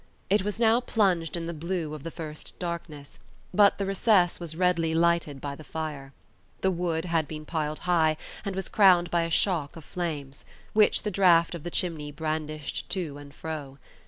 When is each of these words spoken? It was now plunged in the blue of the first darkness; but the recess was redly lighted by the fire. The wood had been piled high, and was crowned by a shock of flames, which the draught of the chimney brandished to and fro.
It 0.31 0.41
was 0.41 0.57
now 0.57 0.79
plunged 0.79 1.37
in 1.37 1.45
the 1.45 1.53
blue 1.53 1.93
of 1.93 2.01
the 2.01 2.09
first 2.09 2.57
darkness; 2.57 3.19
but 3.53 3.77
the 3.77 3.85
recess 3.85 4.39
was 4.39 4.55
redly 4.55 4.95
lighted 4.95 5.39
by 5.39 5.53
the 5.53 5.63
fire. 5.63 6.11
The 6.61 6.71
wood 6.71 7.05
had 7.05 7.27
been 7.27 7.45
piled 7.45 7.77
high, 7.85 8.17
and 8.43 8.55
was 8.55 8.67
crowned 8.67 9.11
by 9.11 9.21
a 9.25 9.29
shock 9.29 9.75
of 9.75 9.85
flames, 9.85 10.43
which 10.73 11.03
the 11.03 11.11
draught 11.11 11.53
of 11.53 11.61
the 11.61 11.69
chimney 11.69 12.11
brandished 12.11 12.89
to 12.89 13.19
and 13.19 13.31
fro. 13.31 13.77